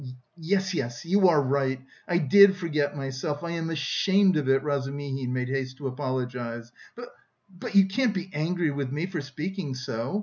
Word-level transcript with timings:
"Yes, 0.35 0.73
yes, 0.73 1.05
you 1.05 1.27
are 1.29 1.39
right, 1.39 1.79
I 2.07 2.17
did 2.17 2.55
forget 2.55 2.97
myself, 2.97 3.43
I 3.43 3.51
am 3.51 3.69
ashamed 3.69 4.35
of 4.35 4.49
it," 4.49 4.63
Razumihin 4.63 5.31
made 5.31 5.49
haste 5.49 5.77
to 5.77 5.85
apologise. 5.85 6.71
"But... 6.95 7.09
but 7.47 7.75
you 7.75 7.85
can't 7.85 8.15
be 8.15 8.31
angry 8.33 8.71
with 8.71 8.91
me 8.91 9.05
for 9.05 9.21
speaking 9.21 9.75
so! 9.75 10.19